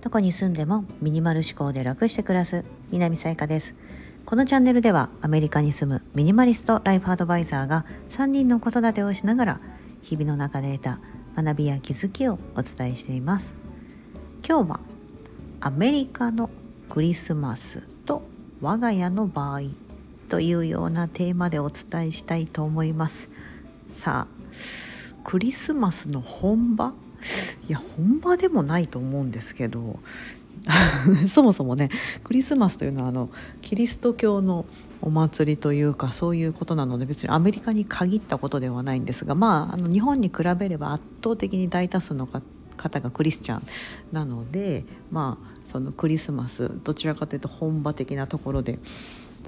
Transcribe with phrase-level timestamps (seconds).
[0.00, 3.74] どこに住んでもミニマル思考で楽して暮らす南さやかです。
[4.26, 9.60] このチャンネルではアメリカに住むミニマリストライフアドバイザーが3人の子育てをしながら
[10.02, 11.00] 日々の中で得た
[11.36, 13.54] 学びや気づきをお伝えしています。
[14.44, 14.80] 今日は
[15.60, 16.50] アメリカの
[16.88, 18.22] クリスマスと
[18.60, 19.60] 我が家の場合
[20.28, 23.28] というようなテーマでお伝えしたいと思います。
[23.88, 24.50] さあ
[25.30, 26.92] クリスマスの本場？
[27.68, 30.00] いや本場でもないと思うんですけど。
[31.28, 31.88] そもそもね
[32.24, 33.30] クリスマスというのはあの
[33.62, 34.66] キリスト教の
[35.00, 42.28] お祭りというかそういうことなので別にアメリカに限ったことではないんですがまああの日本に比べれば圧倒的に大多数の
[42.76, 43.62] 方がクリスチャン
[44.12, 48.80] なのでまあそのクリスマスどちらかというと本場的なところで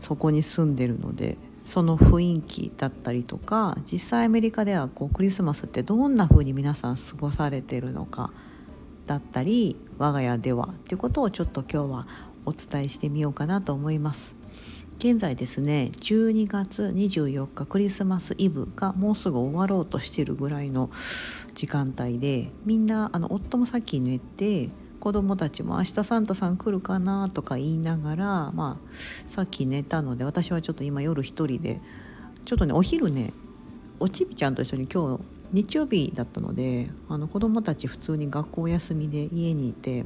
[0.03, 8.33] そこに住んでるのでその雰囲気だったりとか実際アメリカではこうクリスマスってどんな風に皆さん過ごされてるのか
[9.07, 12.07] だったり我が家ではっていうことをちょっと今日は
[12.45, 14.35] お伝えしてみようかなと思います。
[14.99, 20.91] 現在ですね12月24日クリスマスイブがもうすぐ終わろうとしてるぐらいの
[21.55, 24.69] 時間帯でみんなあの夫もさっき寝て
[25.03, 28.91] 子供たちも「明日サンタさん来るかな?」とか言いながら、まあ、
[29.27, 31.81] さっき寝たので私はちょっと今夜一人で
[32.45, 33.33] ちょっとねお昼ね
[33.99, 40.05] おちびちゃんと一緒に今日日曜日だったのであの子供たち普通に学校休みで家にいて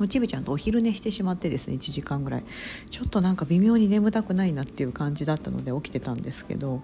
[0.00, 2.44] おちびちゃんとお昼寝してしまってですね1時間ぐらい。
[2.90, 6.82] ちょっとなんか微妙に眠たくないなっていう感じだったので起きてたんですけど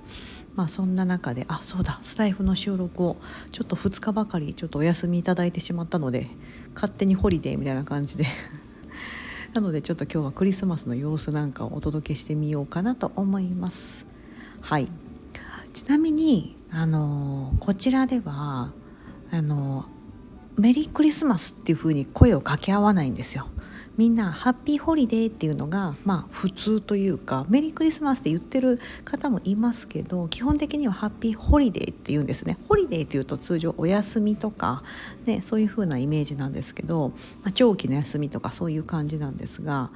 [0.55, 3.17] まあそんな中であそうだスタイフの収録を
[3.53, 6.29] ちょっと2日ばかりちょっとお休みいただいてしまったので
[6.75, 8.27] 勝手にホリデーみたいな感じで。
[9.55, 14.05] なのでちょっと今日はクリスマスの様子なんかをお届けしてみようかなと思います。
[14.61, 14.89] はい。
[15.73, 18.73] ちなみにあのこちらでは
[19.31, 19.87] あの
[20.57, 23.49] メリークリスマスっていう風に声を掛け合わないんですよ。
[23.97, 32.59] みんな Happy Holiday っていうのがまあ普通というかメリークリスマスって言ってる方もいますけど基本的には Happy Holiday って言うんですね。
[32.69, 34.83] ホリデーっていうと通常お休みとか、
[35.27, 37.11] ね、そういう風なイメージなんですけど、
[37.43, 39.91] まあ、長期の休みとかそういう感じなんですが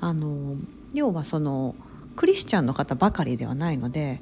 [0.00, 0.56] あの
[0.94, 1.74] 要はその
[2.16, 4.20] クリスチャンの方ばかりではないので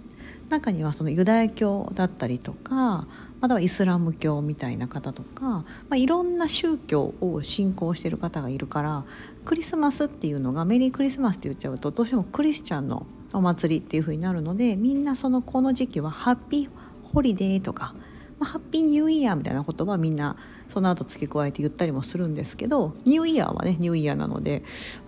[0.48, 3.06] 中にはそのユダヤ教だったりとか
[3.40, 9.04] またはイスラム教みたいな方とか、まあ、いろんな宗教を信仰している方がいるから
[9.44, 16.70] クリスマスっていうのがメリークリスマスって言っちゃうとどうしてもクリスチャンのお祭りっていう風になるのでみんなそのこの時期はハッピー
[17.04, 17.94] ホリデーとか、
[18.38, 20.36] まあ、ハッピーニューイヤーみたいな言葉はみんな
[20.68, 24.62] その後付け加えて言ったりもするんですけどニューイヤーはねニューイヤーなので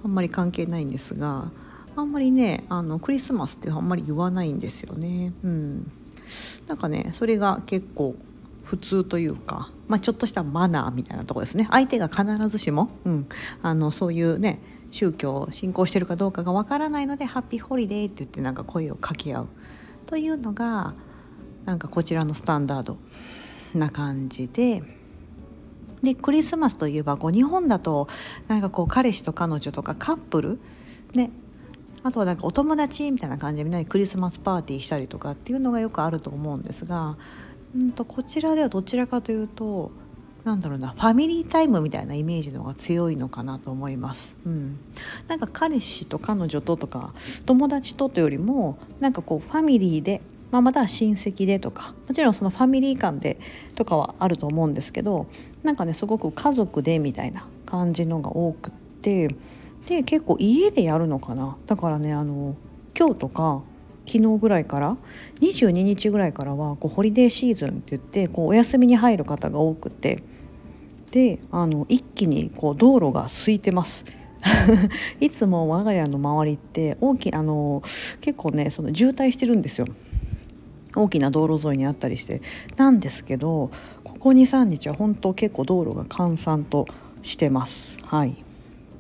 [0.05, 1.51] あんまり関係ないんですが
[1.95, 5.33] あんまりねあのクリスマスってあんまり言わないんですよね。
[5.45, 5.93] うん、
[6.67, 8.15] なんかねそれが結構
[8.65, 13.29] 普通というか、まあ、ちょっとしたマナーみたいなとこですね相手が必ずしも、うん、
[13.63, 19.47] あのそういうね宗教を信仰してるかどうかがわからないので「ハッピーホリデー」って言ってなんか声を掛け合う
[20.07, 20.95] というのが
[21.65, 22.99] なんかこちらのスタンダード
[23.75, 24.83] な感じで。
[26.03, 28.09] でクリスマスといえばこう日本だと
[28.49, 30.59] なんかこう彼氏と彼女とかカップル
[31.15, 31.31] ね
[32.05, 37.17] あとはなんかお友達みたいな感じでみんなでクリスマスパーティーしたりとかっていうのがよくあると思うんですが
[37.79, 39.91] んとこちらではどちらかというと
[40.45, 44.35] なんだろうなファミリータイムみたいなイメージの方が強いのかなと思います。
[44.45, 44.79] うん、
[45.29, 47.15] なんか彼氏と彼女ととか
[47.47, 50.21] 友達とというよりもなんかこうファミリーで、
[50.51, 53.39] まあ、または親戚でとかもちろんそのファミリー感で
[53.77, 55.29] とかはあると思うんですけど
[55.63, 59.29] なんかねすごく家族でみたいな感じのが多くって。
[59.87, 61.57] で結構家でやるのかな。
[61.67, 62.57] だからねあの
[62.99, 63.63] 今日とか
[64.07, 64.97] 昨日ぐらいから
[65.41, 70.23] 22日ぐらいからはこうホリデーシーズンって言ってこうお休みに入る方が多くて。
[71.13, 74.05] であの一気にこう道路が空いてます。
[75.21, 77.83] いつも我が家の周りって大きあの
[78.21, 79.87] 結構ねその渋滞してるんですよ。
[80.97, 82.43] 大きな道路沿いにあったりして。
[82.77, 83.71] なんですけど
[84.03, 86.87] ここ23日は本当結構道路が閑散と
[87.23, 87.99] してます。
[88.03, 88.43] はい。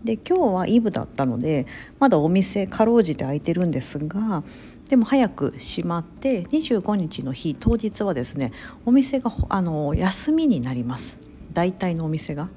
[0.05, 1.67] で今日はイブだったので
[1.99, 4.43] まだお店かろうじて開いてるんですが
[4.89, 8.53] でも早く閉まって25日の日当日はですね
[8.85, 11.19] お店があの休みになります。
[11.53, 12.49] 大体のお店が。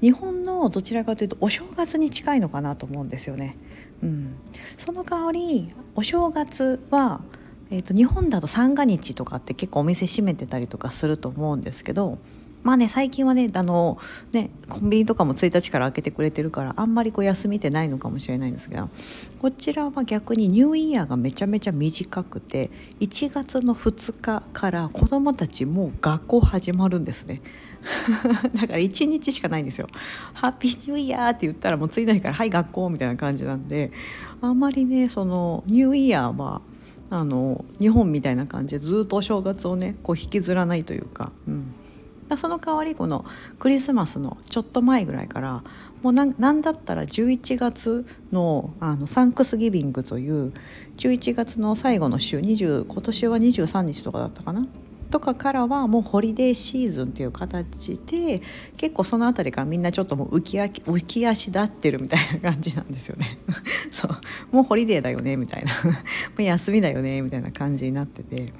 [0.00, 3.56] 日本のどちらかというとお正月に近いのかなと思うんですよね、
[4.02, 4.34] うん、
[4.76, 7.20] その代わりお正月は
[7.70, 12.18] えーと、日本だと三が日とかって結構お店閉めてたりとかすると思うんですけど
[12.62, 13.98] まあね最近はねあの
[14.32, 18.88] ねコンビニとかも1日から開けてくれてるからあんまりこう休みってないのかもしれないんですが
[19.40, 22.70] こちらは逆にニューイヤーがめちゃめちゃ短くて
[23.00, 27.40] 1月の2日から子どもたちもう学校始まるんですね。
[28.54, 29.88] だから1日しかないんですよ。
[30.34, 33.90] ハッピーニューイヤーって言ったらもう次の日から「はい学校」みたいな感じなんで
[34.40, 36.62] あんまりねそのニューイヤーは
[37.10, 41.74] あの日本みたいな感じでずっとお正月をねこう引きずらないというか、うん、
[42.36, 43.24] その代わりこの
[43.58, 45.62] クリスマスのちょっと前ぐらいから
[46.02, 50.52] もうなんだったら11月のあのサンクスギビングという
[50.96, 54.66] 11月の最後の週20今年は23日とかだったかな？
[55.12, 58.40] とかからはもうホリデーシーズンっていう形で
[58.78, 63.38] 結構その辺りからみんなちょっともう浮き浮き足立ってるみたいな感じなんですよね。
[63.92, 64.18] そう。
[64.50, 65.72] もうホリデーだよねみたいな。
[66.42, 68.52] 休みだよねみたいな感じになってて、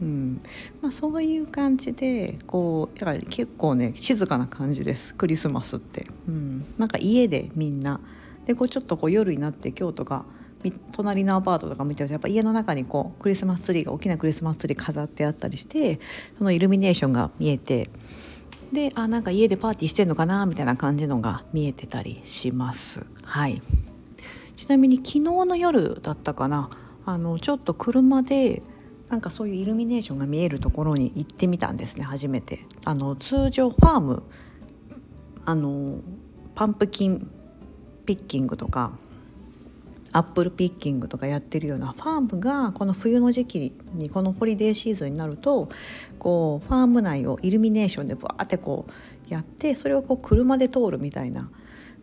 [0.00, 0.40] うん。
[0.80, 8.00] まあ、そういう感じでこうだから結構ね静かな感じですクリスマスって、うん、なんか家でみんな。
[8.46, 10.24] でこうちょっとこう夜になって京都が
[10.92, 16.00] 隣のアパートとか見てるとやっぱ家の中にこうクリスマスツリーが大きなクリスマスツリー飾ってあったりして
[16.38, 17.90] そのイルミネーションが見えて
[18.72, 23.04] であなんか家でパーティーしてんのかなみたいな感じのが見えてたりします。
[23.22, 23.62] はい。
[24.56, 26.68] ちなみに昨日の夜だったかな
[27.06, 28.62] あのちょっと車で
[29.08, 32.60] なんかそういうイルミネーションが見えるところに行ってみたんですね初めて。
[32.84, 34.22] あの通常ファーム
[35.44, 36.00] あの
[36.54, 37.30] pumpkin
[38.04, 38.92] picking とか
[40.12, 45.68] apple picking とかやってるようなファームがこの冬の時期にこのホリデーシーズンになると
[46.18, 51.50] こうファーム内をイルミネーションでバーってこうやってそれをこう車で通るみたいな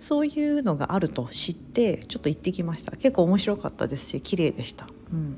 [0.01, 2.91] そういうのがあると知ってちょっと行ってきました。
[2.91, 4.87] 結構面白かったですし綺麗でした。
[5.11, 5.37] うん、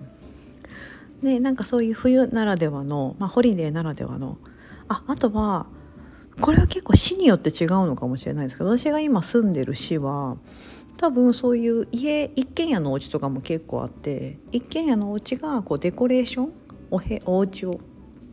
[1.21, 4.37] でなんかそういう冬ならではの、まあ、ホリデーならではの。
[4.89, 5.67] ああとは
[6.39, 10.37] これは結構市によって違うのかもしれないですけど私が今住んでる市は
[10.97, 16.53] 多分そういう家一軒家のお家とかも結構あって一軒家のお家がこうデコレーション
[16.91, 17.79] おへお家を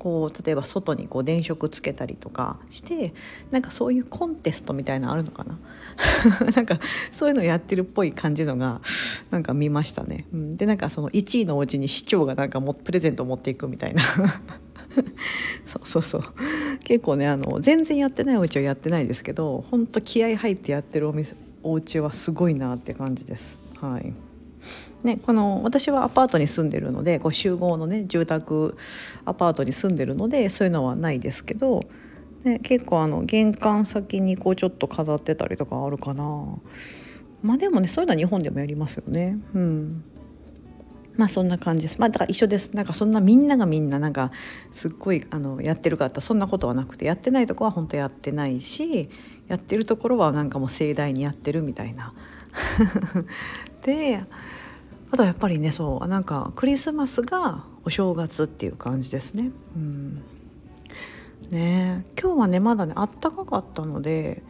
[0.04, 3.14] こう例えば外にこう電飾つけたりとかして
[3.50, 5.58] なんかそういうコンテストみたいなのあるのかな？
[6.54, 6.78] なんか
[7.10, 8.82] そういうのやってるっぽい感じのが
[9.30, 10.26] なんか見ましたね。
[10.30, 14.02] うん、でなんかその1位のお家に市長がなんかもプレゼントを持っていくみたいな。
[15.64, 16.22] そうそうそう。
[16.84, 23.58] 結構ねあの全然やってないお家はやってないですけどほんと気合入ってやってるお店お家はすごいなって感じです。
[23.80, 24.12] はい。
[25.02, 28.76] ね、この私はアパートに住んでるのでこう集合のね住宅
[29.26, 31.82] アパートに住んでるのでそういうのはないですけど、
[32.42, 36.24] ね、結構あの玄関先にこうちょっと飾ってたりとかあるかな。
[37.42, 39.38] まあでもねそういうのは日本でもやりますよね。
[39.54, 40.04] うん。
[41.16, 41.98] まあそんな感じです。
[42.00, 42.70] まあだから一緒です。
[42.72, 44.32] なんかそんなみんながみんななんか
[44.72, 49.10] すっごいあのやってるかってそんなことはなくてやってないとこは本当やってないし
[49.46, 52.14] やってるところはなんかもう盛大にやってるみたいな。
[53.84, 54.24] で
[55.10, 59.50] あとはやっぱりねそうなんかクリスマスがお正月っていう感じですね。
[59.76, 60.22] うん
[61.50, 64.42] ね今日はねまだねあったかかったので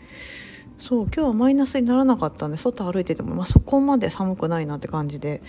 [0.79, 5.43] そう今日はマイナスにならなかったんで外歩いてても、まあ、そこまで寒くないなって感じで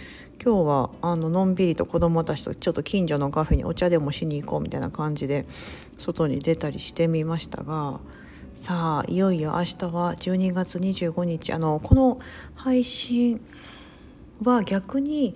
[0.44, 5.46] 今日はあののんびりと子供たちとちょっと近所のカフェにお茶でもしに行こうみたいな感じで
[5.98, 8.00] 外に出たりしてみましたが
[8.60, 11.54] さあいよいよ明日は12月25日。
[11.54, 12.19] あのこの
[12.56, 13.40] 配信
[14.44, 15.36] は逆に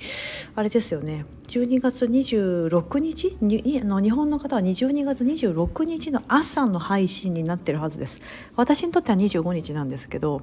[0.56, 1.26] あれですよね。
[1.48, 3.38] 12月26日？
[3.42, 8.20] にあの日本の方は12月26日の朝の配信になってるはずです。
[8.56, 10.42] 私にとっては25日なんですけど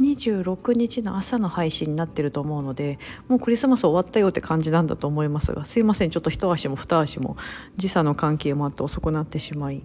[0.00, 6.10] 26日の朝の配信になってると思うのでもうクリスマス終わったよって感じなんだと思いますがすいません。
[6.10, 7.36] ちょっと一足も二足も
[7.76, 9.82] 時差の関係もあって遅くなってしまい。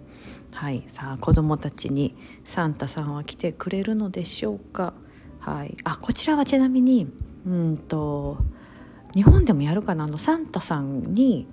[0.56, 0.86] はい。
[0.88, 4.94] さあ子どもたちにサンタさんは来てくれるのでしょうか。
[5.38, 5.76] はい。
[5.84, 7.12] あこちらはちなみに
[7.44, 8.38] うんと
[9.14, 10.04] 日本でもやるかな？
[10.04, 11.46] あのサンタさんに、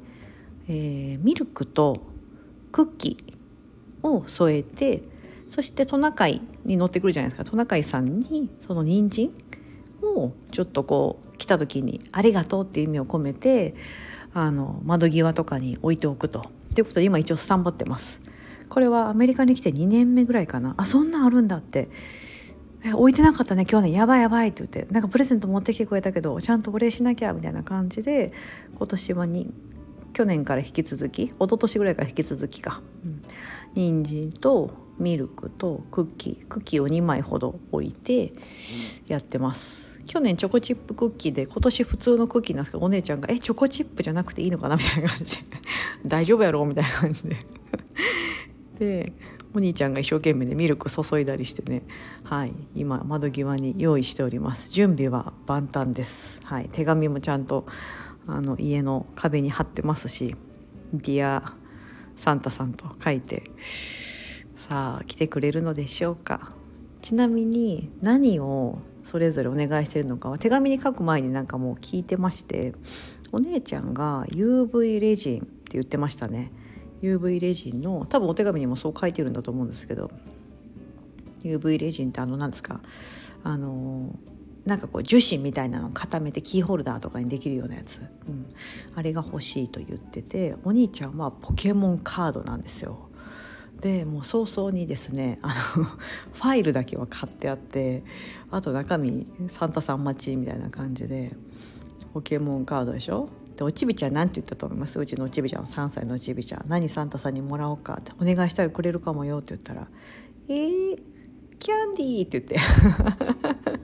[0.70, 2.02] えー、ミルクと
[2.72, 5.04] クッキーを添えて
[5.50, 7.44] そしてトナカイに乗ってくるじゃないですか。
[7.44, 9.32] トナカイさんにその人参
[10.02, 13.76] をちょっとこう来た時に「ありがとう」っていう意味を込めて
[14.34, 16.46] あの窓際とかに置いておくと。
[16.74, 18.22] ということで今一応スタンバってます。
[18.74, 20.74] これはアメリカに来て2年目ぐらいかな。
[20.78, 21.90] あそんなんあるんだって。
[22.96, 23.68] 置いてなかったね。
[23.70, 24.92] 今日ねやばいやばいって言って。
[24.92, 28.34] なんかプレゼント持ってきてくれたけどちゃんとお礼しなきゃみたいな感じで
[28.76, 29.54] 今年はに
[30.14, 33.24] 去年から引き続き一昨年ぐらいから引き続きか、うん、
[33.76, 36.48] 人参とミルクとクッキー。
[36.48, 38.34] クッキーを2枚ほど置いて
[39.06, 45.44] やってます、去年チョコチップクッキーで今年普通のクッキーなんですけどお姉ちゃんが「えチョコチップじゃなくていいのかな?」みたいな感じで
[46.08, 47.38] 「大丈夫やろ?」みたいな感じで。
[48.80, 49.14] で
[49.54, 51.84] お兄ちゃんが一生懸命ねミルク注いだりしてね
[52.24, 54.70] はい今窓際に用意しております。
[54.72, 56.42] 準備は万端です。
[56.44, 57.66] はい手紙もちゃんと
[58.28, 60.36] あの家の壁に貼ってますし
[60.94, 61.54] 「ディア
[62.18, 63.44] サンタさん」と書いて
[64.56, 66.54] さあ来てくれるのでしょうか。
[67.02, 72.74] ちなみに何をそれぞれお願いしてるのかは手紙に書く前になんかもう聞いてまして
[73.34, 76.52] お姉ちゃんが UV レジンって言ってましたね。
[77.04, 80.10] UV レジンの多分お手紙にもそう書いてるんだと思うんですけど
[81.44, 82.80] UV レジンってあの何ですか
[83.44, 84.18] あの
[84.66, 88.46] なんかこう樹脂みたいなのを固めてキーホルダーとかにできるようなやつ、うん、
[88.96, 93.10] あれが欲しいと言っててお兄ちゃんはポケモンカードなんですよ。
[93.82, 95.84] でもう早々にですねあの
[96.32, 98.04] ファイルだけは買ってあって
[98.50, 101.36] あと中身サンタさん待ちみたいな感じで
[102.14, 103.28] ポケモンカードでしょ？
[103.56, 105.00] でおちびちゃん何て言ったと思います？
[105.00, 106.66] うちのおちびちゃん3歳のおちびちゃん。
[106.68, 108.00] 何サンタさんにもらおうか。
[108.00, 109.88] ってお願いしたらくれるかもよって言ったら
[110.50, 111.00] 「えー、
[111.60, 112.60] キャンディー」って言って。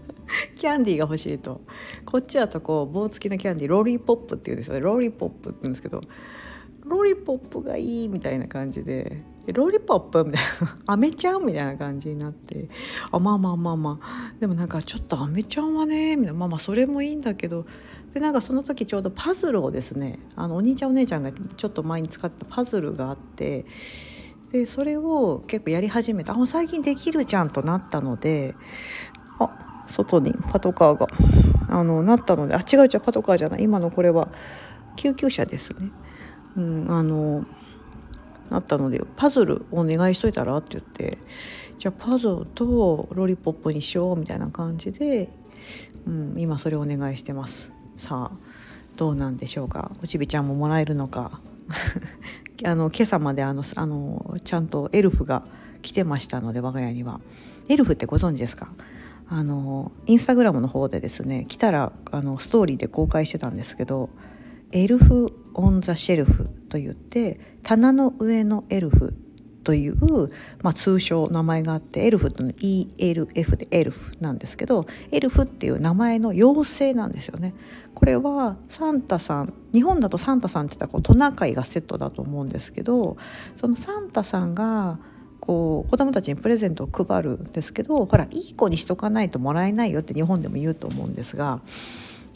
[0.56, 1.62] キャンディーが欲しいと。
[2.06, 4.76] こっちだとこう棒付きのキャンディー lollipop っていうんですよ。
[4.76, 6.02] ね lollipop って言うんですけど
[6.84, 9.24] lollipop がいいみたいな感じで
[9.54, 12.70] lollipop みたいなアメちゃんみたいな感じになって
[13.12, 14.34] あまあまあまあまあ。
[14.40, 16.40] でもなんかちょっとアメちゃんはねみたいな。
[16.40, 17.66] まあまあそれもいいんだけど
[18.14, 23.66] でなんかその時ちょうどパズルをですねあのお兄ちゃんお姉ちゃんがちょっと前に使ったパズルがあって
[24.52, 28.56] でそれを結構やり始めてあ最近できるじゃんとなったので
[29.40, 31.08] あ外にパトカーが
[31.70, 33.64] あのなったのであ違う違うパトカーじゃない。
[33.64, 34.30] 今のこれは
[34.96, 35.92] 救急車ですね。
[36.58, 37.46] うん、あの
[38.50, 41.20] なったのでパズルお願いしといたらって言って
[41.78, 45.30] じゃあパズルとロリポップにしようみたいな感じで、
[46.08, 47.72] うん、今それお願いしてます。
[48.00, 48.38] さあ
[48.96, 49.92] どうなんでしょうか？
[50.02, 51.42] おちびちゃんももらえるのか？
[52.64, 55.44] あの今朝まであのあのちゃんとエルフが
[55.82, 57.20] 来てましたので我が家には。
[57.68, 58.70] エルフってご存知ですか？
[59.28, 64.10] あのインスタグラムの方でですね来たらあのストーリーで公開してたんですけど
[64.72, 69.14] エルフ・オン・ザ・シェルフといって棚の上のエルフ
[69.70, 70.32] という、
[70.64, 77.54] まあ、通称名前があってエルフっての ELF でエルフなんですけどエルフっていう名前の妖精なんですよね。
[77.94, 83.18] これはサンタさん日本だとサンタさんって言ったらこうトナカイがセットだと思うんですけど
[83.58, 84.98] そのサンタさんが
[85.40, 91.62] こう子供たちにプレゼントを配るんですけどほらいい子にしとかないともらえないよって日本でも言うと思うんですが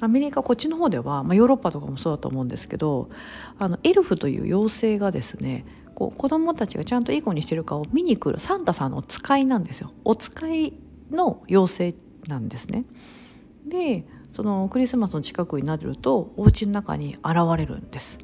[0.02, 3.10] アメリカこっちの方では、まあ、ヨーロッパとかもそうだと思うんですけど
[3.58, 10.74] あのエルフという妖精がですねこう子どもたちがちゃんといい子にしてるかを見に来るサンタさんのお使いなんですよお使い
[11.12, 11.98] の妖精
[12.28, 12.86] なんですね。
[13.68, 18.18] でそのクリスマスの近くになるとお家の中に現れるんです。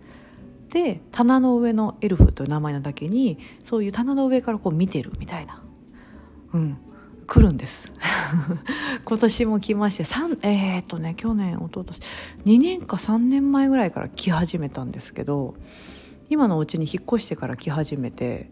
[0.70, 5.64] で棚の上のエルフという名前なだけにそういう棚の上からこう見てるみたいな、
[6.54, 6.78] うん、
[7.26, 7.92] 来るんです
[9.06, 10.04] 今年も来まして
[10.44, 12.00] えー、っとね去年一昨年
[12.46, 15.56] 2年か3年前ぐらいから来始めたんですけど
[16.30, 18.52] 今のお家に引っ越してから来始めて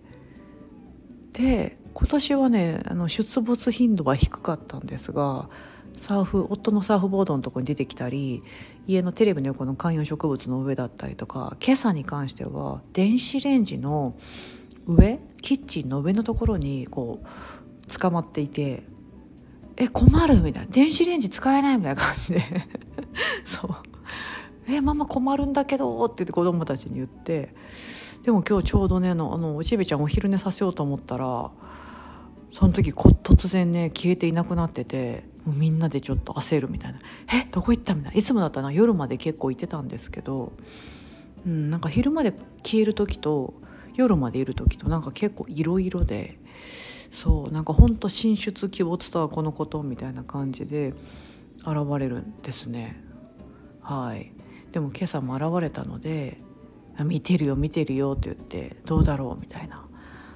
[1.33, 5.49] で今年はねあの出没頻度は低かったんですが
[5.97, 8.43] サーフ夫のサーフボードのとこに出てきたり
[8.87, 14.15] 家のテレビの横の観葉植物の上だったりとか今朝に関しては電子レンジの
[14.85, 18.83] 上キッチンの上のところにこう捕まっていて
[19.75, 22.43] 「え困る」みたいな「電子レンジ使えない」みたいな感じで
[24.67, 27.53] 「えママ困るんだけど」って言って子供たちに言って。
[28.23, 31.49] でも今日ちょうどねあのおちびちゃんお昼寝させようと思ったら
[32.51, 36.99] その時突然ね消えていなくなっててみんなでちょっと焦るみたいな
[37.33, 38.19] 「えどこ行った?」みたいな。
[38.19, 40.51] いつもだったら夜まで結構いてたんですけど、
[41.45, 42.33] うん、なんか昼まで
[42.63, 43.53] 消える時と
[43.95, 46.37] 夜までいる時となんか結構いろいろで
[47.11, 50.93] そうなんかほんと神出鬼没とはこのことみたいな感じで
[51.59, 53.01] 現れるんですね。
[53.81, 54.33] はい。
[54.71, 56.39] でも今朝も現れたので
[57.03, 59.83] 「見てるよ見てるよ」って言って「どうだろう」みたいな。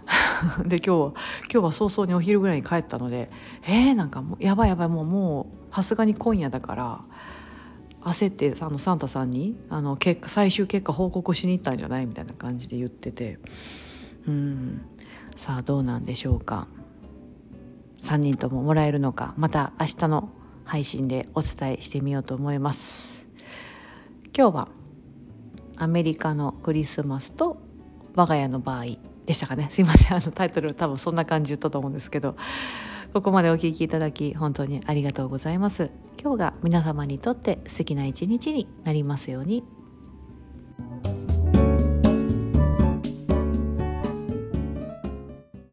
[0.66, 1.14] で今日は今
[1.50, 3.30] 日は早々にお昼ぐらいに帰ったので
[3.68, 7.02] えー、なんかもうやばいやばいもうもうさすがに今夜だから
[8.02, 13.40] 焦ってあのサンタさんにあの結果最終結果報告しに行ったんじゃないみたいな感じで言ってて。
[14.28, 14.82] うん。
[15.36, 16.68] さあどうなんでしょうか。
[18.04, 20.30] 3人とももらえるのかまた明日の
[20.66, 23.11] 配信でお伝えしてみようと思います。
[24.42, 24.70] 今日は
[25.78, 27.58] アメリカのクリスマスと
[28.16, 28.86] 我が家の場合
[29.28, 29.68] でしたかね。
[29.70, 30.18] すいません。
[30.18, 32.36] あのタイトル多分そんな感じ言ったと思うんですけど。
[33.14, 35.92] ここまでお聴きいただき本当にありがとうございます。
[36.20, 39.64] 今日が皆様にとって素敵な一日になりますように。